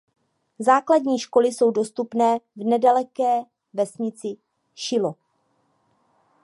Základní 0.59 1.19
školy 1.19 1.47
jsou 1.53 1.71
dostupné 1.71 2.39
v 2.55 2.63
nedaleké 2.63 3.39
vesnici 3.73 4.37
Šilo. 4.75 5.15